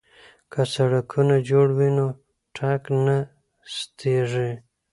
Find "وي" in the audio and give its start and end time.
1.77-1.89